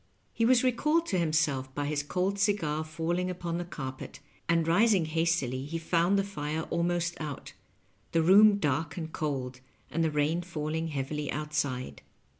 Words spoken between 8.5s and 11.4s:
dark and cold, and the rain falling heavily